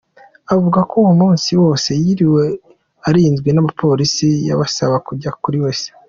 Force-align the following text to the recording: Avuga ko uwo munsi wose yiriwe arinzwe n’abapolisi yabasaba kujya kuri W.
Avuga 0.53 0.79
ko 0.89 0.93
uwo 1.01 1.13
munsi 1.21 1.49
wose 1.61 1.89
yiriwe 2.03 2.45
arinzwe 3.07 3.49
n’abapolisi 3.51 4.27
yabasaba 4.47 4.95
kujya 5.07 5.31
kuri 5.43 5.57
W. 5.63 5.65